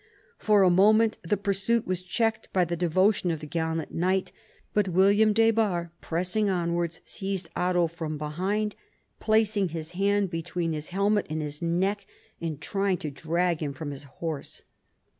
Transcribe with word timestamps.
For 0.39 0.63
a 0.63 0.71
moment 0.71 1.19
the 1.21 1.37
pursuit 1.37 1.85
was 1.85 2.01
checked 2.01 2.51
by 2.51 2.65
the 2.65 2.75
devotion 2.75 3.29
of 3.29 3.39
the 3.39 3.45
gallant 3.45 3.93
knight, 3.93 4.31
but 4.73 4.87
William 4.89 5.31
des 5.31 5.51
Barres, 5.51 5.91
pressing 6.01 6.49
onwards, 6.49 7.01
seized 7.05 7.51
Otto 7.55 7.85
from 7.85 8.17
behind, 8.17 8.75
placing 9.19 9.69
his 9.69 9.91
hand 9.91 10.31
between 10.31 10.73
his 10.73 10.89
helmet 10.89 11.27
and 11.29 11.43
his 11.43 11.61
neck 11.61 12.07
and 12.41 12.59
trying 12.59 12.97
to 12.97 13.11
drag 13.11 13.61
him 13.61 13.73
from 13.73 13.91
his 13.91 14.05
horse. 14.05 14.63